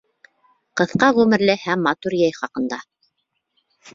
[0.79, 2.83] Ҡыҫҡа ғүмерле һәм матур йәй хаҡында.